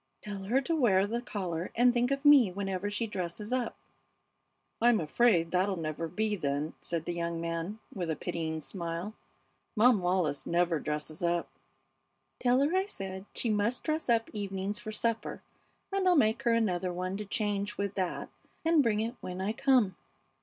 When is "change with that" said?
17.25-18.27